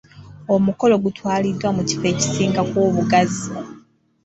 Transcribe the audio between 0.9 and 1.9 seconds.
gutwaliddwa mu